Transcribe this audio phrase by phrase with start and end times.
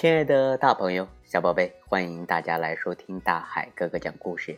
[0.00, 4.56] 亲爱的大朋友、小宝贝，欢迎大家来收听大海哥哥讲故事。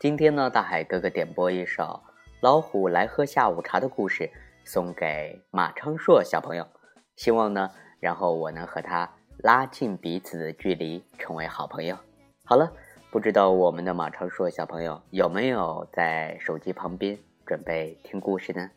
[0.00, 1.84] 今天呢，大海哥哥点播一首
[2.40, 4.28] 《老虎来喝下午茶》的故事，
[4.64, 6.66] 送给马昌硕小朋友。
[7.14, 7.70] 希望呢，
[8.00, 9.08] 然后我能和他
[9.38, 11.96] 拉近彼此的距离，成为好朋友。
[12.44, 12.72] 好了，
[13.12, 17.16] 不知道我们的马昌硕小朋友有没有在手机旁边
[17.46, 18.68] 准备听故事呢？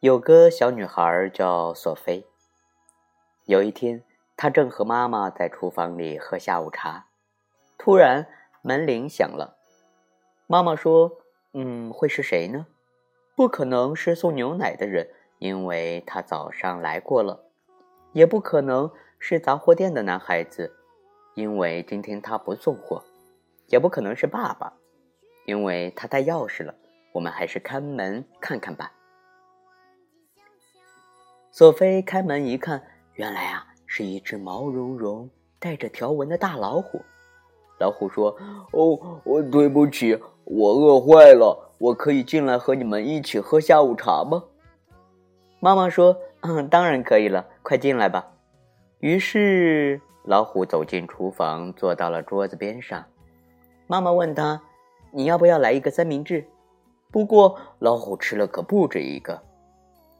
[0.00, 2.24] 有个小女孩叫索菲。
[3.48, 4.04] 有一天，
[4.36, 7.06] 他正和妈妈在厨房里喝下午茶，
[7.78, 8.26] 突然
[8.60, 9.56] 门铃响了。
[10.46, 11.22] 妈妈说
[11.54, 12.66] ：“嗯，会是谁呢？
[13.34, 15.08] 不可能是送牛奶的人，
[15.38, 17.40] 因为他早上来过了；
[18.12, 20.76] 也不可能是杂货店的男孩子，
[21.32, 23.02] 因为今天他不送货；
[23.68, 24.74] 也不可能是爸爸，
[25.46, 26.74] 因为他带钥匙了。
[27.12, 28.92] 我们还是开门看看吧。”
[31.50, 32.82] 索菲开门一看。
[33.18, 37.00] 原来啊，是一只毛茸茸、带着条纹的大老虎。
[37.80, 38.30] 老虎说
[38.70, 44.44] ：“哦，我对不起，我饿坏了，我可以进来和你们一起喝下午茶吗？”
[45.58, 48.24] 妈妈说：“嗯，当然可以了，快进来吧。”
[49.00, 53.04] 于是老虎走进厨房，坐到了桌子边上。
[53.88, 54.62] 妈妈问他
[55.10, 56.46] ：“你要不要来一个三明治？”
[57.10, 59.42] 不过老虎吃了可不止一个，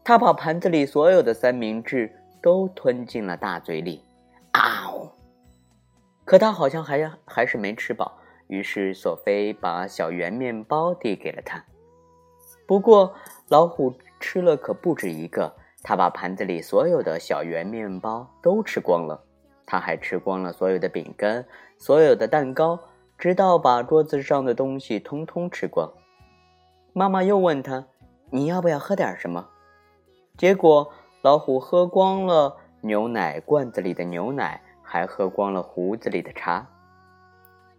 [0.02, 2.12] 他把盘子里所有的三明治。
[2.40, 4.04] 都吞进了大嘴里，
[4.52, 5.10] 啊呜！
[6.24, 11.64] 可他好像还还是没吃饱，于是索菲把小圆面包递给了他。
[12.66, 13.14] 不过
[13.48, 19.24] 老虎吃了可不止一个，他把盘子里所有的小圆面包都吃光了，
[19.64, 21.46] 他还吃光了所有的饼干、
[21.78, 22.78] 所有的蛋糕，
[23.16, 25.90] 直到把桌子上的东西通通吃光。
[26.92, 27.86] 妈妈又问他
[28.30, 29.48] ：“你要不要喝点什么？”
[30.36, 30.92] 结果。
[31.22, 36.66] 老虎喝光了牛奶罐子里的牛奶，还喝光了壶子里的茶。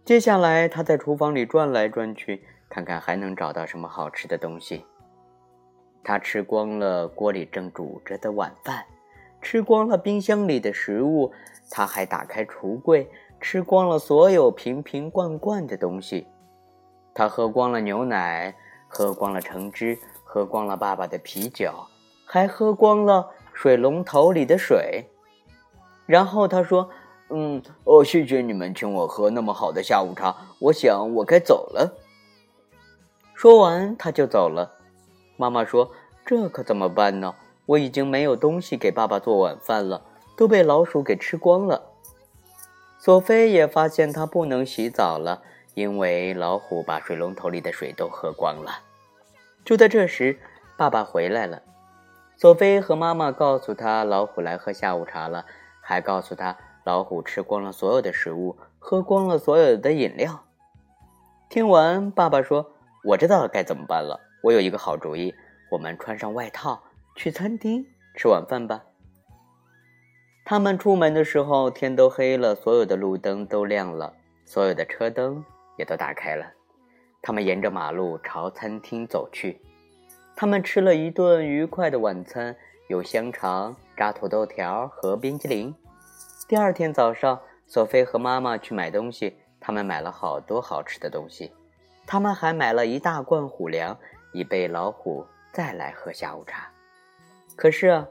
[0.04, 4.84] 接下来，他在厨房里转来转去，看看还能找到什么好吃的东西。
[6.04, 8.84] 他吃光了锅里正煮着的晚饭，
[9.40, 11.32] 吃光了冰箱里的食物，
[11.70, 16.26] 他还打开橱柜，吃光了所有瓶瓶罐罐的东西。
[17.14, 18.54] 他喝光了牛奶，
[18.86, 21.72] 喝光了橙汁，喝光了爸爸的啤酒。
[22.32, 25.10] 还喝光了水龙头里的水，
[26.06, 26.88] 然后他说
[27.28, 31.92] ：“嗯，哦，谢谢你们请我喝那么好的下午茶，我想我该走了。”
[33.34, 34.76] 说完他就走了。
[35.36, 35.90] 妈妈说
[36.24, 37.34] ：“这可怎么办呢？
[37.66, 40.00] 我已经没有东西给爸爸做晚饭了，
[40.36, 41.82] 都被老鼠给吃光了。”
[43.00, 45.42] 索菲也发现她不能洗澡了，
[45.74, 48.82] 因为老虎把水龙头里的水都喝光了。
[49.64, 50.38] 就在这时，
[50.76, 51.62] 爸爸回来了。
[52.40, 55.44] 索菲和妈妈告诉他，老虎来喝下午茶了，
[55.82, 60.46] 还告诉他，老虎吃光了所有的食物，喝光了所有的饮料。
[61.50, 62.72] 听完，爸爸说
[63.04, 65.34] ：“我知道该怎么办了，我有一个好主意，
[65.70, 66.82] 我们穿上外套，
[67.14, 67.84] 去餐厅
[68.16, 68.84] 吃晚饭吧。”
[70.46, 74.14] 他们出门的时候，天都黑了，所有的路灯都亮了，
[74.46, 75.44] 所有的车灯
[75.76, 76.46] 也都打开了。
[77.20, 79.60] 他们沿着马路朝餐厅走去。
[80.34, 82.56] 他们吃了一顿愉快的晚餐，
[82.88, 85.74] 有香肠、炸土豆条和冰激凌。
[86.48, 91.52] 第二天早上，索菲和妈妈去买东西，他们买了好多好吃的东西。
[92.06, 93.96] 他们还买了一大罐虎粮，
[94.32, 96.70] 以备老虎再来喝下午茶。
[97.54, 98.08] 可是啊，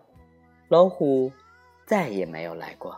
[0.68, 1.32] 老虎
[1.86, 2.98] 再也没有来过。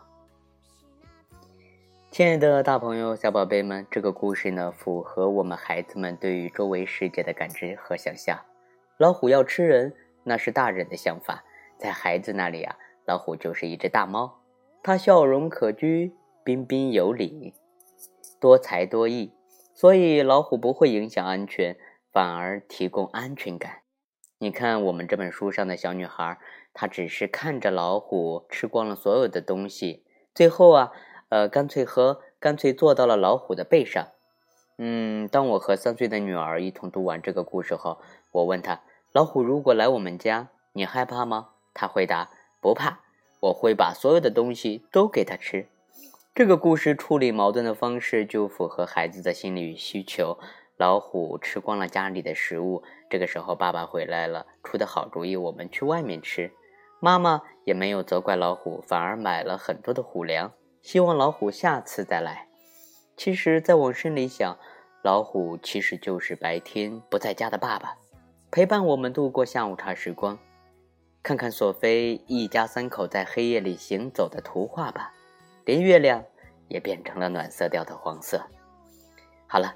[2.12, 8.38] 亲爱的大朋友、小宝贝们，这个故事呢，符合我们孩子们对于周围世界的感知和想象。
[9.02, 9.96] 老虎要吃人，
[10.26, 11.44] 那是大人的想法，
[11.80, 14.44] 在孩子那里啊，老虎就是一只大猫。
[14.84, 16.12] 它笑容可掬，
[16.44, 17.56] 彬彬有礼，
[18.40, 19.34] 多才多艺，
[19.74, 21.76] 所以老虎不会影响安全，
[22.12, 23.80] 反而提供安全感。
[24.38, 26.38] 你看我们这本书上的小女孩，
[26.72, 30.06] 她只是看着老虎吃光了所有的东西，
[30.36, 30.92] 最后啊，
[31.30, 34.10] 呃，干脆和干脆坐到了老虎的背上。
[34.78, 38.00] 嗯，当我和三岁的女儿一同读完这个故事后，
[38.30, 38.84] 我问她。
[39.14, 41.50] 老虎如果来我们家，你害怕吗？
[41.74, 42.30] 他回答
[42.62, 43.00] ：“不怕，
[43.42, 45.68] 我会把所有的东西都给他吃。”
[46.34, 50.38] 这个故事处理矛盾的方式就符合孩子的心理需求。
[50.78, 56.54] 老虎吃光了家里的食物，这个时候爸爸回来了，出的好主意，我们去外面吃。
[57.02, 62.48] 妈妈也没有责怪老虎，反而买了很多的虎粮，希望老虎下次再来。
[63.18, 64.58] 其实再往深里想，
[65.04, 67.98] 老虎其实就是白天不在家的爸爸。
[68.52, 70.38] 陪伴我们度过下午茶时光。
[71.24, 75.14] 看看索菲一家三口在黑夜里行走的图画吧，
[75.64, 76.22] 连月亮
[76.68, 78.46] 也变成了暖色调的黄色。
[79.48, 79.74] 好了，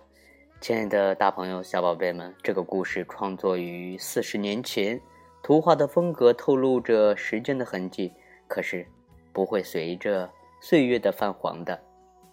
[0.59, 4.99] 亲爱的大朋友、小宝贝们，这个故事创作于四十年前，
[5.41, 8.11] 图画的风格透露着时间的痕迹，
[8.45, 8.85] 可是
[9.31, 10.29] 不会随着
[10.59, 11.81] 岁月的泛黄的，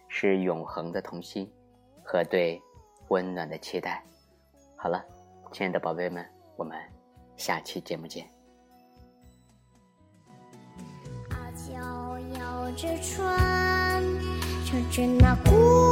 [0.08, 1.48] 是永恒的童心
[2.02, 2.60] 和对
[3.10, 4.02] 温暖的期待。
[4.74, 5.04] 好了，
[5.52, 6.26] 亲爱的宝贝们，
[6.56, 6.74] 我们
[7.36, 8.26] 下期节目见。
[11.28, 14.02] 阿娇摇着船，
[14.64, 15.91] 乘着那孤。